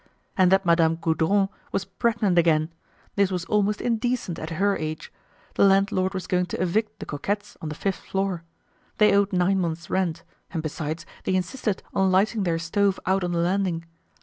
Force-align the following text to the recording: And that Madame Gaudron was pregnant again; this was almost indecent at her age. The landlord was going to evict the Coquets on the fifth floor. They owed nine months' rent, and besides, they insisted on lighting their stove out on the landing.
And 0.35 0.51
that 0.51 0.65
Madame 0.65 0.95
Gaudron 0.95 1.47
was 1.71 1.85
pregnant 1.85 2.39
again; 2.39 2.73
this 3.15 3.29
was 3.29 3.45
almost 3.45 3.79
indecent 3.81 4.39
at 4.39 4.49
her 4.57 4.75
age. 4.75 5.13
The 5.53 5.63
landlord 5.63 6.15
was 6.15 6.25
going 6.25 6.47
to 6.47 6.59
evict 6.59 6.97
the 6.99 7.05
Coquets 7.05 7.55
on 7.61 7.69
the 7.69 7.75
fifth 7.75 7.99
floor. 7.99 8.43
They 8.97 9.13
owed 9.15 9.31
nine 9.31 9.59
months' 9.59 9.91
rent, 9.91 10.23
and 10.49 10.63
besides, 10.63 11.05
they 11.23 11.35
insisted 11.35 11.83
on 11.93 12.09
lighting 12.11 12.45
their 12.45 12.57
stove 12.57 12.99
out 13.05 13.23
on 13.23 13.31
the 13.31 13.37
landing. 13.37 13.85